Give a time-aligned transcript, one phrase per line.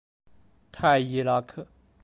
[0.71, 1.67] 泰伊拉克。